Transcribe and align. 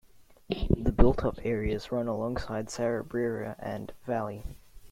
The 0.49 0.91
builtup 0.91 1.45
areas 1.45 1.91
run 1.91 2.07
alongside 2.07 2.69
Sarab 2.71 3.13
River 3.13 3.55
and 3.59 3.93
Valley. 4.07 4.43